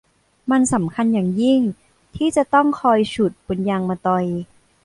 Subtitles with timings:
[0.51, 1.61] มันสำคัญอย่างยิ่ง
[2.15, 4.25] ที่จะต้องคอยฉุดบนยางมะตอย